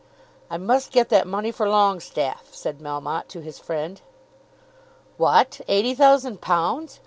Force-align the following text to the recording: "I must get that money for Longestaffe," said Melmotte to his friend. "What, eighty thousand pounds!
"I 0.49 0.57
must 0.57 0.91
get 0.91 1.09
that 1.09 1.27
money 1.27 1.51
for 1.51 1.67
Longestaffe," 1.67 2.55
said 2.55 2.79
Melmotte 2.79 3.27
to 3.27 3.41
his 3.41 3.59
friend. 3.59 4.01
"What, 5.17 5.61
eighty 5.67 5.93
thousand 5.93 6.41
pounds! 6.41 6.99